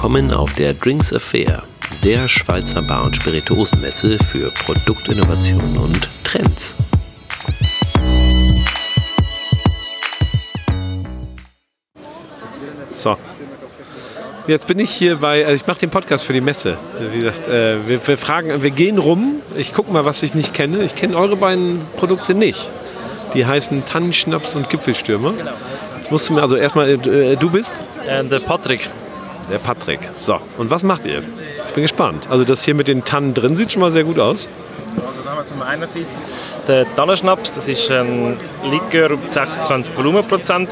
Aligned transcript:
Willkommen 0.00 0.32
auf 0.32 0.54
der 0.54 0.72
Drinks 0.72 1.12
Affair, 1.12 1.64
der 2.02 2.26
Schweizer 2.26 2.80
Bar- 2.80 3.04
und 3.04 3.16
Spirituosenmesse 3.16 4.16
für 4.18 4.50
Produktinnovationen 4.50 5.76
und 5.76 6.08
Trends. 6.24 6.74
So. 12.92 13.18
Jetzt 14.46 14.66
bin 14.66 14.78
ich 14.78 14.88
hier 14.88 15.16
bei, 15.16 15.44
also 15.44 15.56
ich 15.56 15.66
mache 15.66 15.80
den 15.80 15.90
Podcast 15.90 16.24
für 16.24 16.32
die 16.32 16.40
Messe. 16.40 16.78
Wie 17.12 17.20
gesagt, 17.20 17.46
äh, 17.46 17.86
wir, 17.86 18.08
wir, 18.08 18.16
fragen, 18.16 18.62
wir 18.62 18.70
gehen 18.70 18.96
rum. 18.96 19.42
Ich 19.54 19.74
gucke 19.74 19.92
mal, 19.92 20.06
was 20.06 20.22
ich 20.22 20.32
nicht 20.32 20.54
kenne. 20.54 20.82
Ich 20.82 20.94
kenne 20.94 21.14
eure 21.14 21.36
beiden 21.36 21.78
Produkte 21.96 22.32
nicht. 22.32 22.70
Die 23.34 23.44
heißen 23.44 23.84
Tannenschnaps 23.84 24.54
und 24.54 24.70
Gipfelstürmer. 24.70 25.34
Jetzt 25.96 26.10
musst 26.10 26.30
du 26.30 26.32
mir, 26.32 26.40
also 26.40 26.56
erstmal, 26.56 26.88
äh, 26.88 27.36
du 27.36 27.50
bist? 27.50 27.74
Äh, 28.06 28.24
der 28.24 28.40
Patrick. 28.40 28.88
Der 29.50 29.58
Patrick. 29.58 30.00
So, 30.18 30.38
und 30.58 30.70
was 30.70 30.82
macht 30.82 31.04
ihr? 31.04 31.22
Ich 31.66 31.72
bin 31.72 31.82
gespannt. 31.82 32.28
Also 32.30 32.44
das 32.44 32.64
hier 32.64 32.74
mit 32.74 32.88
den 32.88 33.04
Tannen 33.04 33.34
drin 33.34 33.56
sieht 33.56 33.72
schon 33.72 33.80
mal 33.80 33.90
sehr 33.90 34.04
gut 34.04 34.18
aus. 34.18 34.48
Also 34.96 35.22
da 35.24 35.30
haben 35.30 35.38
wir 35.38 35.46
zum 35.46 35.62
einerseits 35.62 36.22
den 36.66 36.86
Tannenschnaps, 36.94 37.52
das 37.52 37.68
ist 37.68 37.90
ein 37.90 38.38
Likör 38.64 39.10
mit 39.10 39.32
26 39.32 39.96
Volumenprozent. 39.96 40.70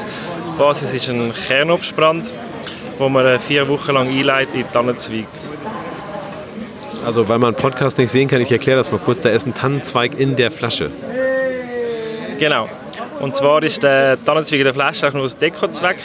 Basis 0.57 0.93
ist 0.93 1.09
ein 1.09 1.33
Kernobstbrand, 1.47 2.33
wo 2.97 3.09
man 3.09 3.39
vier 3.39 3.67
Wochen 3.67 3.93
lang 3.93 4.09
einleitet 4.09 4.55
in 4.55 4.71
Tannenzweig. 4.71 5.27
Also 7.05 7.27
weil 7.29 7.39
man 7.39 7.55
Podcast 7.55 7.97
nicht 7.97 8.11
sehen 8.11 8.27
kann, 8.27 8.41
ich 8.41 8.51
erkläre 8.51 8.77
das 8.77 8.91
mal 8.91 8.99
kurz, 8.99 9.21
da 9.21 9.29
ist 9.29 9.47
ein 9.47 9.53
Tannenzweig 9.53 10.19
in 10.19 10.35
der 10.35 10.51
Flasche. 10.51 10.91
Genau. 12.39 12.67
Und 13.19 13.35
zwar 13.35 13.63
ist 13.63 13.83
der 13.83 14.23
Tannenzweig 14.23 14.59
in 14.59 14.65
der 14.65 14.73
Flasche 14.73 15.07
auch 15.07 15.13
nur 15.13 15.23
aus 15.23 15.35
Dekozweck. 15.35 15.97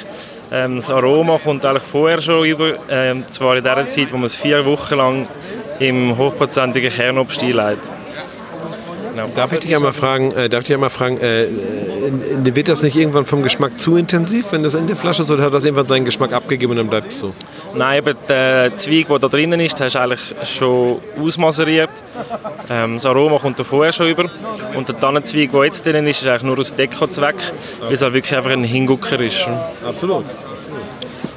Ähm, 0.54 0.76
das 0.76 0.88
Aroma 0.88 1.36
kommt 1.38 1.64
eigentlich 1.64 1.82
vorher 1.82 2.20
schon 2.20 2.44
über, 2.44 2.74
ähm, 2.88 3.24
zwar 3.28 3.56
in 3.56 3.64
der 3.64 3.84
Zeit, 3.86 4.12
wo 4.12 4.16
man 4.16 4.26
es 4.26 4.36
vier 4.36 4.64
Wochen 4.64 4.94
lang 4.94 5.28
im 5.80 6.16
hochprozentigen 6.16 6.92
Kernobst 6.92 7.42
einleitet. 7.42 7.82
Genau. 9.14 9.28
Darf 9.34 9.52
ich 9.52 9.60
dich 9.60 9.74
einmal 9.74 9.92
fragen, 9.92 10.32
äh, 10.32 10.48
darf 10.48 10.62
ich 10.62 10.66
dich 10.66 10.74
einmal 10.74 10.90
fragen 10.90 11.18
äh, 11.18 11.46
wird 12.42 12.68
das 12.68 12.82
nicht 12.82 12.96
irgendwann 12.96 13.26
vom 13.26 13.42
Geschmack 13.42 13.78
zu 13.78 13.96
intensiv, 13.96 14.50
wenn 14.50 14.62
das 14.64 14.74
in 14.74 14.88
der 14.88 14.96
Flasche 14.96 15.22
ist, 15.22 15.30
oder 15.30 15.44
hat 15.44 15.54
das 15.54 15.64
irgendwann 15.64 15.86
seinen 15.86 16.04
Geschmack 16.04 16.32
abgegeben 16.32 16.72
und 16.72 16.78
dann 16.78 16.88
bleibt 16.88 17.12
es 17.12 17.20
so? 17.20 17.32
Nein, 17.74 17.98
aber 18.00 18.14
der 18.14 18.76
Zweig, 18.76 19.08
der 19.08 19.18
da 19.20 19.28
drinnen 19.28 19.60
ist, 19.60 19.78
der 19.78 19.86
ist 19.86 19.96
eigentlich 19.96 20.34
schon 20.44 20.98
ausmaseriert. 21.20 21.90
Ähm, 22.68 22.94
das 22.94 23.06
Aroma 23.06 23.38
kommt 23.38 23.58
da 23.58 23.64
vorher 23.64 23.92
schon 23.92 24.08
über. 24.08 24.24
Und 24.74 24.88
der 24.88 24.98
Tannenzweig, 24.98 25.52
der 25.52 25.64
jetzt 25.64 25.86
drin 25.86 26.06
ist, 26.06 26.22
ist 26.22 26.26
eigentlich 26.26 26.42
nur 26.42 26.58
aus 26.58 26.74
Dekozweck, 26.74 27.36
weil 27.80 27.92
es 27.92 28.02
halt 28.02 28.14
wirklich 28.14 28.36
einfach 28.36 28.50
ein 28.50 28.64
Hingucker 28.64 29.20
ist. 29.20 29.48
Absolut. 29.86 30.24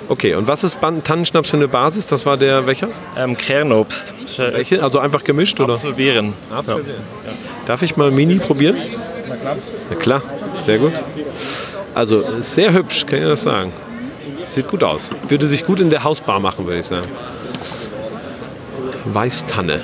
Okay, 0.10 0.36
und 0.36 0.48
was 0.48 0.64
ist 0.64 0.80
Tannenschnaps 1.04 1.50
für 1.50 1.58
eine 1.58 1.68
Basis? 1.68 2.08
Das 2.08 2.26
war 2.26 2.38
der 2.38 2.66
welcher? 2.66 2.90
Ähm, 3.18 3.36
Kernobst. 3.36 4.14
Welche? 4.38 4.82
Also 4.82 5.00
einfach 5.00 5.24
gemischt, 5.24 5.60
oder? 5.60 5.74
Apfelbeeren. 5.74 6.34
Apfelbeeren. 6.50 7.02
Ja. 7.26 7.32
Darf 7.66 7.82
ich 7.82 7.98
mal 7.98 8.10
Mini 8.12 8.36
probieren? 8.36 8.78
Na 9.28 9.36
klar. 9.36 9.58
Na 9.90 9.96
klar, 9.96 10.22
sehr 10.60 10.78
gut. 10.78 10.94
Also 11.94 12.24
sehr 12.42 12.72
hübsch, 12.74 13.06
kann 13.06 13.20
ich 13.20 13.26
das 13.26 13.42
sagen. 13.42 13.74
Sieht 14.46 14.70
gut 14.70 14.84
aus. 14.84 15.12
Würde 15.28 15.46
sich 15.46 15.66
gut 15.66 15.82
in 15.82 15.90
der 15.90 16.04
Hausbar 16.04 16.40
machen, 16.40 16.66
würde 16.66 16.80
ich 16.80 16.86
sagen. 16.86 17.08
Weißtanne 19.06 19.82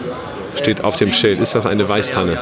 steht 0.56 0.84
auf 0.84 0.96
dem 0.96 1.12
Schild. 1.12 1.42
Ist 1.42 1.56
das 1.56 1.66
eine 1.66 1.88
Weißtanne? 1.90 2.40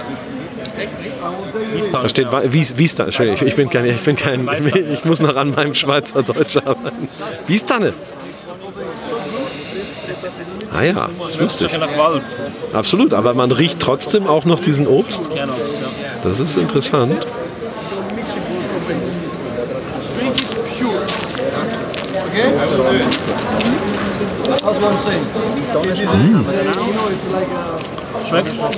Da 1.91 2.09
steht 2.09 2.27
Wies, 2.31 2.77
Wiestanne. 2.77 3.07
Entschuldigung, 3.07 3.47
ich 3.47 3.55
bin 3.55 3.69
kein, 3.69 3.85
ich 3.85 4.01
bin 4.01 4.15
kein, 4.15 4.49
ich 4.91 5.05
muss 5.05 5.19
noch 5.19 5.35
an 5.35 5.51
meinem 5.51 5.73
Schweizer 5.73 6.23
Deutsch 6.23 6.57
arbeiten. 6.57 7.07
Wiestanne. 7.47 7.93
Ah 10.73 10.83
ja, 10.83 11.09
ist 11.29 11.41
lustig. 11.41 11.77
Absolut, 12.73 13.13
aber 13.13 13.33
man 13.33 13.51
riecht 13.51 13.79
trotzdem 13.79 14.27
auch 14.27 14.45
noch 14.45 14.59
diesen 14.59 14.87
Obst. 14.87 15.29
Das 16.21 16.39
ist 16.39 16.57
interessant. 16.57 17.25
Mmh. 24.61 26.45
Schmeckt's? 28.27 28.69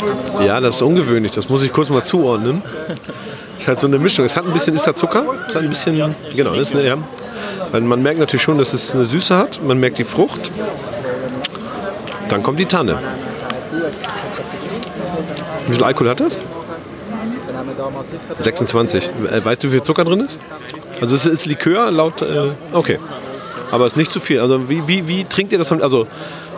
Ja, 0.45 0.59
das 0.59 0.75
ist 0.75 0.81
ungewöhnlich. 0.81 1.33
Das 1.33 1.49
muss 1.49 1.61
ich 1.61 1.73
kurz 1.73 1.89
mal 1.89 2.03
zuordnen. 2.03 2.61
Ist 3.57 3.67
halt 3.67 3.79
so 3.79 3.87
eine 3.87 3.99
Mischung. 3.99 4.25
Es 4.25 4.35
hat 4.35 4.45
ein 4.45 4.51
bisschen, 4.51 4.73
ist 4.73 4.87
da 4.87 4.95
Zucker? 4.95 5.25
Ist 5.47 5.55
ein 5.55 5.69
bisschen, 5.69 6.15
genau, 6.35 6.53
ist 6.53 6.73
eine, 6.73 6.85
ja. 6.85 6.97
Man 7.71 8.01
merkt 8.01 8.19
natürlich 8.19 8.41
schon, 8.41 8.57
dass 8.57 8.73
es 8.73 8.95
eine 8.95 9.05
Süße 9.05 9.37
hat. 9.37 9.61
Man 9.63 9.77
merkt 9.77 9.99
die 9.99 10.03
Frucht. 10.03 10.51
Dann 12.29 12.41
kommt 12.41 12.59
die 12.59 12.65
Tanne. 12.65 12.97
Wie 15.67 15.73
viel 15.73 15.83
Alkohol 15.83 16.09
hat 16.09 16.19
das? 16.19 16.39
26. 18.41 19.09
Äh, 19.31 19.45
weißt 19.45 19.63
du, 19.63 19.67
wie 19.67 19.73
viel 19.73 19.81
Zucker 19.83 20.03
drin 20.03 20.21
ist? 20.21 20.39
Also 20.99 21.15
es 21.15 21.25
ist 21.25 21.45
Likör 21.45 21.91
laut. 21.91 22.21
Äh, 22.21 22.49
okay. 22.71 22.97
Aber 23.73 23.87
es 23.87 23.93
ist 23.93 23.97
nicht 23.97 24.11
zu 24.11 24.19
viel. 24.19 24.39
Also 24.39 24.69
wie, 24.69 24.87
wie, 24.87 25.07
wie 25.07 25.23
trinkt 25.23 25.51
ihr 25.51 25.57
das? 25.57 25.71
Also 25.71 26.05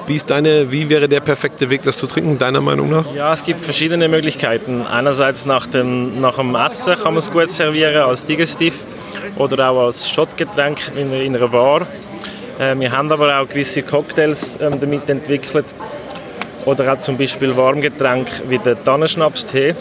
wie, 0.06 0.16
ist 0.16 0.30
deine, 0.30 0.70
wie 0.70 0.90
wäre 0.90 1.08
der 1.08 1.22
perfekte 1.22 1.70
Weg, 1.70 1.82
das 1.84 1.98
zu 1.98 2.08
trinken, 2.08 2.38
deiner 2.38 2.60
Meinung 2.60 2.90
nach? 2.90 3.06
Ja, 3.16 3.32
es 3.32 3.42
gibt 3.42 3.62
verschiedene 3.62 4.10
Möglichkeiten. 4.10 4.86
Einerseits 4.86 5.46
nach 5.46 5.66
dem, 5.66 6.20
nach 6.20 6.36
dem 6.36 6.54
Essen 6.56 6.96
kann 6.96 7.14
man 7.14 7.20
es 7.20 7.32
gut 7.32 7.50
servieren 7.50 8.04
als 8.04 8.26
Digestiv 8.26 8.84
oder 9.38 9.70
auch 9.70 9.86
als 9.86 10.10
Schottgetränk 10.10 10.92
in, 10.98 11.14
in 11.14 11.34
einer 11.34 11.48
Bar. 11.48 11.88
Äh, 12.60 12.78
wir 12.78 12.92
haben 12.92 13.10
aber 13.10 13.40
auch 13.40 13.48
gewisse 13.48 13.82
Cocktails 13.82 14.58
ähm, 14.60 14.78
damit 14.82 15.10
entwickelt. 15.10 15.68
Oder 16.66 16.92
auch 16.92 16.98
zum 16.98 17.18
Beispiel 17.18 17.56
Warmgetränk 17.56 18.28
wie 18.50 18.58
der 18.58 18.84
Tannenschnaps-Tee. 18.84 19.74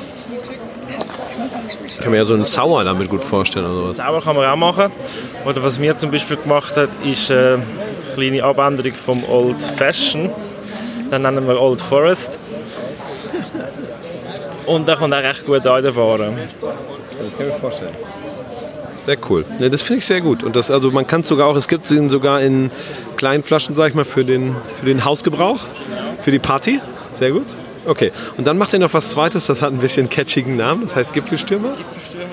Ich 2.04 2.06
kann 2.06 2.12
mir 2.12 2.18
ja 2.18 2.26
so 2.26 2.34
einen 2.34 2.44
Sauer 2.44 2.84
damit 2.84 3.08
gut 3.08 3.22
vorstellen. 3.22 3.64
Oder 3.64 3.84
was? 3.84 3.96
Sauer 3.96 4.20
kann 4.20 4.36
man 4.36 4.44
auch 4.44 4.56
machen. 4.56 4.92
Oder 5.46 5.64
was 5.64 5.80
wir 5.80 5.96
zum 5.96 6.10
Beispiel 6.10 6.36
gemacht 6.36 6.76
haben, 6.76 6.92
ist 7.02 7.30
äh, 7.30 7.54
eine 7.54 7.64
kleine 8.12 8.44
Abänderung 8.44 8.92
vom 8.92 9.24
Old 9.26 9.62
Fashion. 9.62 10.28
Dann 11.08 11.22
nennen 11.22 11.48
wir 11.48 11.58
Old 11.58 11.80
Forest. 11.80 12.38
Und 14.66 14.86
da 14.86 14.96
kommt 14.96 15.14
auch 15.14 15.22
recht 15.22 15.46
gut 15.46 15.66
an 15.66 15.82
der 15.82 15.96
Ware. 15.96 16.30
Das 16.60 17.38
kann 17.38 17.46
ich 17.46 17.54
mir 17.54 17.58
vorstellen. 17.58 17.94
Sehr 19.06 19.16
cool. 19.30 19.46
Ja, 19.58 19.70
das 19.70 19.80
finde 19.80 20.00
ich 20.00 20.04
sehr 20.04 20.20
gut. 20.20 20.42
Und 20.42 20.56
das, 20.56 20.70
also 20.70 20.90
man 20.90 21.06
kann 21.06 21.22
es 21.22 21.28
sogar 21.28 21.46
auch, 21.46 21.56
es 21.56 21.68
gibt 21.68 21.90
es 21.90 22.12
sogar 22.12 22.42
in 22.42 22.70
kleinen 23.16 23.44
Flaschen, 23.44 23.76
sag 23.76 23.88
ich 23.88 23.94
mal, 23.94 24.04
für 24.04 24.26
den, 24.26 24.54
für 24.78 24.84
den 24.84 25.06
Hausgebrauch, 25.06 25.60
für 26.20 26.30
die 26.30 26.38
Party. 26.38 26.82
Sehr 27.14 27.30
gut. 27.30 27.56
Okay. 27.86 28.12
Und 28.36 28.46
dann 28.46 28.58
macht 28.58 28.72
ihr 28.72 28.78
noch 28.78 28.92
was 28.92 29.10
Zweites, 29.10 29.46
das 29.46 29.62
hat 29.62 29.72
ein 29.72 29.78
bisschen 29.78 30.08
catchigen 30.08 30.56
Namen, 30.56 30.86
das 30.86 30.96
heißt 30.96 31.12
Gipfelstürmer. 31.12 31.74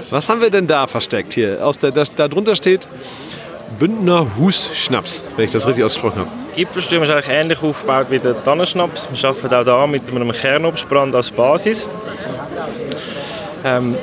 Was 0.10 0.30
haben 0.30 0.42
wir 0.42 0.50
denn 0.50 0.68
da 0.68 0.88
versteckt 0.88 1.34
hier? 1.34 1.66
Aus 1.66 1.78
der, 1.78 1.92
da, 1.92 2.04
da 2.16 2.28
drunter 2.28 2.56
steht 2.56 2.88
Bündner 3.80 4.28
Hus-Schnaps, 4.38 5.24
wenn 5.36 5.46
ich 5.46 5.52
das 5.52 5.68
richtig 5.68 5.84
ausgesprochen 5.84 6.22
habe. 6.22 6.30
Gipfelstürmer 6.56 7.06
ist 7.06 7.12
eigentlich 7.12 7.30
ähnlich 7.30 7.64
aufgebaut 7.64 8.08
wie 8.10 8.20
der 8.20 8.42
Tannenschnaps. 8.44 9.10
Wir 9.12 9.30
arbeiten 9.30 9.56
auch 9.56 9.64
da 9.64 9.88
mit 9.88 10.04
einem 10.10 10.32
Kernobstbrand 10.32 11.16
als 11.16 11.32
Basis. 11.32 11.90
Ähm, 13.64 13.96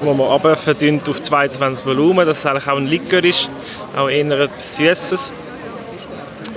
wo 0.00 0.12
man 0.12 0.28
aber 0.28 0.56
verdünnt 0.56 1.08
auf 1.08 1.22
22 1.22 1.86
Volumen, 1.86 2.26
dass 2.26 2.38
es 2.38 2.46
eigentlich 2.46 2.68
auch 2.68 2.76
ein 2.76 2.86
Likör 2.86 3.24
ist, 3.24 3.50
auch 3.96 4.08
eher 4.08 4.30
etwas 4.38 4.76
Süßes, 4.76 5.32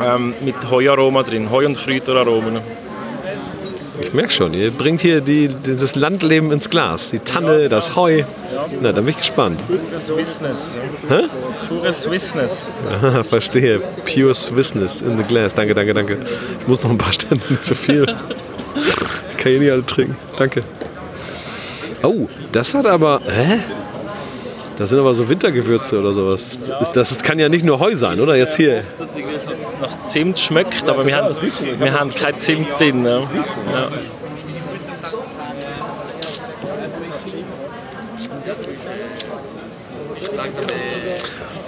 ähm, 0.04 0.34
mit 0.42 0.56
Heuaroma 0.70 1.24
drin, 1.24 1.50
Heu- 1.50 1.66
und 1.66 1.78
Kräuteraromen. 1.78 2.60
Ich 4.00 4.14
merke 4.14 4.32
schon, 4.32 4.54
ihr 4.54 4.72
bringt 4.72 5.02
hier 5.02 5.22
die, 5.22 5.50
das 5.64 5.96
Landleben 5.96 6.52
ins 6.52 6.70
Glas. 6.70 7.12
Die 7.12 7.20
Tanne, 7.20 7.70
das 7.70 7.96
Heu. 7.96 8.24
Na, 8.82 8.92
dann 8.92 9.06
bin 9.06 9.10
ich 9.10 9.18
gespannt. 9.18 9.60
Pure 9.68 10.02
Swissness. 10.02 10.78
Hä? 11.10 11.24
Pure 11.68 11.94
Swissness. 11.94 12.70
Aha, 12.90 13.24
verstehe. 13.24 13.82
Pure 14.06 14.34
Swissness 14.34 15.02
in 15.02 15.18
the 15.18 15.24
glass. 15.24 15.54
Danke, 15.56 15.74
danke, 15.74 15.94
danke. 15.94 16.18
Ich 16.62 16.68
muss 16.68 16.84
noch 16.84 16.92
ein 16.92 16.98
paar 16.98 17.14
Stände 17.14 17.62
zu 17.62 17.76
viel. 17.76 18.06
Ich 19.32 19.38
kann 19.38 19.52
hier 19.52 19.60
nicht 19.60 19.72
alle 19.72 19.86
trinken. 19.86 20.16
Danke. 20.38 20.64
Oh, 22.04 22.28
das 22.52 22.74
hat 22.74 22.86
aber. 22.86 23.22
Hä? 23.26 23.60
Das 24.78 24.92
sind 24.92 25.00
aber 25.00 25.14
so 25.16 25.28
Wintergewürze 25.28 26.00
oder 26.00 26.14
sowas. 26.14 26.58
Das, 26.80 26.92
das 26.92 27.24
kann 27.24 27.40
ja 27.40 27.50
nicht 27.50 27.66
nur 27.66 27.80
Heu 27.80 27.96
sein, 27.96 28.20
oder? 28.20 28.36
Jetzt 28.36 28.58
hier. 28.58 28.84
Das 29.00 29.10
nach 29.82 30.08
Zimt 30.08 30.38
schmeckt, 30.40 30.88
aber 30.88 31.06
wir 31.06 31.16
haben, 31.16 31.36
wir 31.80 31.94
haben 31.94 32.14
kein 32.14 32.40
Zimt 32.40 32.68
drin. 32.80 33.04
Ja. 33.04 33.20
Ja. 33.20 33.90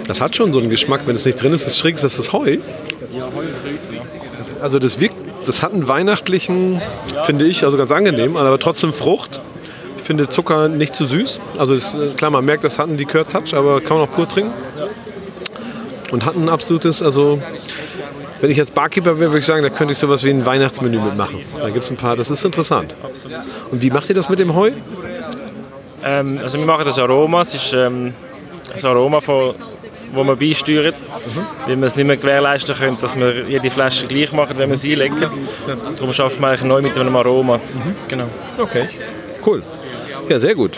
Das 0.06 0.20
hat 0.20 0.36
schon 0.36 0.52
so 0.52 0.60
einen 0.60 0.70
Geschmack, 0.70 1.02
wenn 1.06 1.16
es 1.16 1.24
nicht 1.24 1.40
drin 1.40 1.52
ist, 1.52 1.66
ist 1.66 1.78
schräg, 1.78 1.96
ist 1.96 2.04
das 2.04 2.16
das 2.16 2.32
Heu? 2.32 2.58
Also 4.60 4.78
das 4.78 5.00
wirkt, 5.00 5.16
das 5.46 5.62
hat 5.62 5.72
einen 5.72 5.88
weihnachtlichen, 5.88 6.80
finde 7.24 7.46
ich, 7.46 7.64
also 7.64 7.76
ganz 7.76 7.90
angenehm, 7.90 8.36
aber 8.36 8.58
trotzdem 8.58 8.92
Frucht. 8.92 9.40
Ich 10.10 10.12
finde 10.12 10.28
Zucker 10.28 10.66
nicht 10.66 10.92
zu 10.92 11.04
süß. 11.04 11.40
Also 11.56 11.72
ist, 11.72 11.96
klar, 12.16 12.32
man 12.32 12.44
merkt, 12.44 12.64
das 12.64 12.80
hat 12.80 12.88
einen 12.88 12.98
Likör-Touch, 12.98 13.54
aber 13.54 13.80
kann 13.80 13.96
man 13.96 14.08
auch 14.08 14.12
pur 14.12 14.28
trinken. 14.28 14.52
Und 16.10 16.26
hat 16.26 16.34
ein 16.34 16.48
absolutes, 16.48 17.00
also 17.00 17.40
wenn 18.40 18.50
ich 18.50 18.56
jetzt 18.56 18.74
Barkeeper 18.74 19.20
wäre, 19.20 19.30
würde 19.30 19.38
ich 19.38 19.46
sagen, 19.46 19.62
da 19.62 19.68
könnte 19.68 19.92
ich 19.92 19.98
sowas 19.98 20.24
wie 20.24 20.30
ein 20.30 20.44
Weihnachtsmenü 20.44 20.98
mitmachen. 20.98 21.38
Da 21.60 21.70
gibt 21.70 21.84
es 21.84 21.92
ein 21.92 21.96
paar, 21.96 22.16
das 22.16 22.28
ist 22.28 22.44
interessant. 22.44 22.96
Und 23.70 23.82
wie 23.82 23.90
macht 23.90 24.08
ihr 24.08 24.16
das 24.16 24.28
mit 24.28 24.40
dem 24.40 24.52
Heu? 24.52 24.72
Ähm, 26.02 26.40
also 26.42 26.58
wir 26.58 26.66
machen 26.66 26.86
das 26.86 26.98
Aroma, 26.98 27.42
es 27.42 27.54
ist 27.54 27.72
ähm, 27.72 28.12
das 28.72 28.84
Aroma, 28.84 29.20
von, 29.20 29.54
wo 30.12 30.24
man 30.24 30.36
beisteuert, 30.36 30.96
mhm. 30.98 31.68
weil 31.68 31.76
wir 31.76 31.86
es 31.86 31.94
nicht 31.94 32.06
mehr 32.06 32.16
gewährleisten 32.16 32.74
können, 32.74 32.98
dass 33.00 33.16
wir 33.16 33.48
jede 33.48 33.70
Flasche 33.70 34.08
gleich 34.08 34.32
machen, 34.32 34.58
wenn 34.58 34.70
wir 34.70 34.76
sie 34.76 34.90
einlegen. 34.94 35.18
Darum 35.96 36.12
schaffen 36.12 36.40
wir 36.40 36.48
eigentlich 36.48 36.64
neu 36.64 36.82
mit 36.82 36.98
einem 36.98 37.14
Aroma. 37.14 37.58
Mhm. 37.58 37.94
Genau. 38.08 38.26
Okay, 38.58 38.88
cool. 39.46 39.62
Ja, 40.28 40.38
sehr 40.38 40.54
gut. 40.54 40.76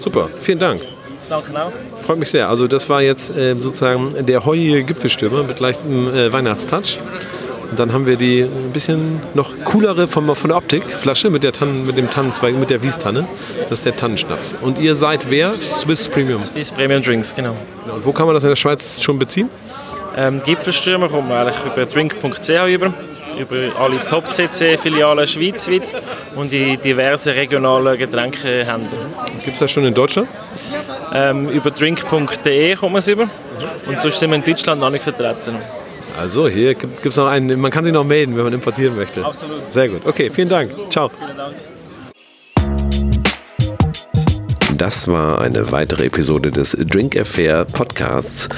Super, 0.00 0.28
vielen 0.40 0.58
Dank. 0.58 0.80
Danke 1.28 1.62
auch. 1.62 1.72
Freut 2.00 2.18
mich 2.18 2.30
sehr. 2.30 2.48
Also 2.48 2.66
das 2.66 2.88
war 2.88 3.02
jetzt 3.02 3.36
äh, 3.36 3.54
sozusagen 3.58 4.26
der 4.26 4.44
heuige 4.44 4.84
Gipfelstürmer 4.84 5.42
mit 5.42 5.60
leichtem 5.60 6.06
äh, 6.06 6.32
Weihnachtstouch. 6.32 6.98
Und 7.70 7.78
dann 7.78 7.92
haben 7.92 8.06
wir 8.06 8.16
die 8.16 8.40
ein 8.40 8.72
bisschen 8.72 9.20
noch 9.34 9.52
coolere 9.64 10.08
von, 10.08 10.34
von 10.34 10.48
der 10.48 10.56
Optik 10.56 10.84
Flasche 10.90 11.28
mit, 11.28 11.44
der 11.44 11.52
Tannen, 11.52 11.84
mit 11.84 11.98
dem 11.98 12.10
Tannenzweig, 12.10 12.54
mit 12.54 12.70
der 12.70 12.82
Wiestanne. 12.82 13.28
Das 13.64 13.80
ist 13.80 13.84
der 13.84 13.94
Tannenschnaps. 13.94 14.54
Und 14.62 14.78
ihr 14.78 14.94
seid 14.94 15.30
wer? 15.30 15.52
Swiss 15.54 16.08
Premium. 16.08 16.40
Swiss 16.40 16.72
Premium 16.72 17.02
Drinks, 17.02 17.34
genau. 17.34 17.54
Und 17.94 18.06
wo 18.06 18.12
kann 18.12 18.24
man 18.26 18.34
das 18.34 18.44
in 18.44 18.48
der 18.50 18.56
Schweiz 18.56 19.02
schon 19.02 19.18
beziehen? 19.18 19.50
Ähm, 20.16 20.40
Gipfelstürmer 20.44 21.08
kommt 21.08 21.28
man 21.28 21.46
eigentlich 21.46 21.64
über 21.64 21.84
drink.ch 21.84 22.50
über, 22.68 22.94
über 23.38 23.56
alle 23.78 23.96
Top-CC-Filialen 24.08 25.26
schweizweit 25.26 25.82
und 26.36 26.52
in 26.52 26.80
diverse 26.80 27.34
regionalen 27.34 27.98
Getränkehändler. 27.98 28.98
Gibt 29.44 29.54
es 29.54 29.58
das 29.58 29.70
schon 29.70 29.84
in 29.84 29.94
Deutschland? 29.94 30.28
Ähm, 31.12 31.48
über 31.48 31.70
drink.de 31.70 32.76
kommt 32.76 32.92
man 32.92 32.98
es 32.98 33.08
über. 33.08 33.28
Und 33.86 34.00
sonst 34.00 34.20
sind 34.20 34.30
wir 34.30 34.36
in 34.36 34.44
Deutschland 34.44 34.80
noch 34.80 34.90
nicht 34.90 35.04
vertreten. 35.04 35.56
Also 36.18 36.48
hier 36.48 36.74
gibt 36.74 37.06
es 37.06 37.16
noch 37.16 37.28
einen, 37.28 37.60
man 37.60 37.70
kann 37.70 37.84
sich 37.84 37.92
noch 37.92 38.04
melden, 38.04 38.36
wenn 38.36 38.44
man 38.44 38.52
importieren 38.52 38.96
möchte. 38.96 39.24
Absolut. 39.24 39.72
Sehr 39.72 39.88
gut. 39.88 40.04
Okay, 40.04 40.30
vielen 40.30 40.48
Dank. 40.48 40.72
Ciao. 40.90 41.10
Vielen 41.16 41.36
Dank. 41.36 41.54
Das 44.78 45.08
war 45.08 45.40
eine 45.40 45.72
weitere 45.72 46.04
Episode 46.04 46.52
des 46.52 46.70
Drink 46.78 47.16
Affair 47.16 47.64
Podcasts. 47.64 48.48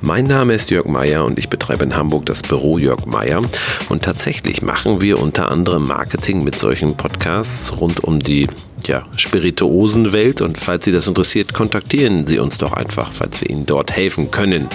Mein 0.00 0.26
Name 0.26 0.54
ist 0.54 0.70
Jörg 0.70 0.86
Meyer 0.86 1.24
und 1.24 1.38
ich 1.38 1.50
betreibe 1.50 1.84
in 1.84 1.94
Hamburg 1.94 2.26
das 2.26 2.42
Büro 2.42 2.78
Jörg 2.78 3.06
Meyer. 3.06 3.42
Und 3.88 4.02
tatsächlich 4.02 4.60
machen 4.60 5.00
wir 5.00 5.20
unter 5.20 5.52
anderem 5.52 5.86
Marketing 5.86 6.42
mit 6.42 6.56
solchen 6.56 6.96
Podcasts 6.96 7.72
rund 7.80 8.02
um 8.02 8.18
die 8.18 8.48
ja, 8.88 9.06
Spirituosenwelt. 9.16 10.40
Und 10.40 10.58
falls 10.58 10.84
Sie 10.84 10.90
das 10.90 11.06
interessiert, 11.06 11.54
kontaktieren 11.54 12.26
Sie 12.26 12.40
uns 12.40 12.58
doch 12.58 12.72
einfach, 12.72 13.12
falls 13.12 13.40
wir 13.40 13.48
Ihnen 13.48 13.64
dort 13.64 13.92
helfen 13.92 14.32
können. 14.32 14.66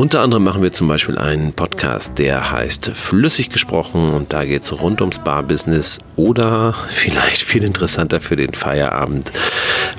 Unter 0.00 0.22
anderem 0.22 0.44
machen 0.44 0.62
wir 0.62 0.72
zum 0.72 0.88
Beispiel 0.88 1.18
einen 1.18 1.52
Podcast, 1.52 2.18
der 2.18 2.50
heißt 2.50 2.92
Flüssig 2.94 3.50
gesprochen 3.50 4.08
und 4.08 4.32
da 4.32 4.46
geht 4.46 4.62
es 4.62 4.80
rund 4.80 5.02
ums 5.02 5.18
Barbusiness 5.18 5.98
oder 6.16 6.74
vielleicht 6.88 7.42
viel 7.42 7.62
interessanter 7.64 8.22
für 8.22 8.34
den 8.34 8.54
Feierabend, 8.54 9.30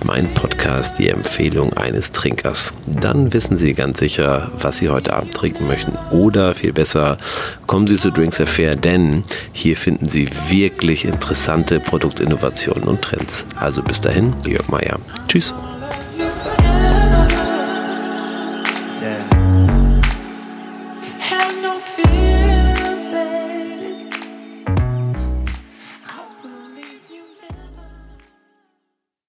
mein 0.04 0.34
Podcast, 0.34 0.98
die 0.98 1.10
Empfehlung 1.10 1.78
eines 1.78 2.12
Trinkers. 2.14 2.74
Dann 2.88 3.32
wissen 3.32 3.58
Sie 3.58 3.76
ganz 3.76 4.00
sicher, 4.00 4.50
was 4.60 4.80
Sie 4.80 4.90
heute 4.90 5.14
Abend 5.14 5.36
trinken 5.36 5.68
möchten 5.68 5.96
oder 6.10 6.56
viel 6.56 6.74
besser, 6.74 7.20
kommen 7.68 7.86
Sie 7.86 7.98
zu 7.98 8.12
Drinks 8.12 8.42
Affair, 8.42 8.74
denn 8.74 9.24
hier 9.54 9.78
finden 9.78 10.10
Sie 10.10 10.28
wirklich 10.50 11.06
interessante 11.06 11.80
Produktinnovationen 11.80 12.86
und 12.86 13.04
Trends. 13.04 13.46
Also 13.56 13.84
bis 13.84 14.02
dahin, 14.02 14.34
Jörg 14.48 14.68
Meier. 14.68 15.00
Tschüss. 15.28 15.54